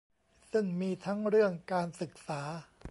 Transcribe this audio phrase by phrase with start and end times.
[0.51, 2.41] ซึ่งมีทั้งเรื่องการศึกษา